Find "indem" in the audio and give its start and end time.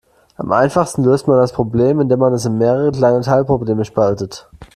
2.01-2.17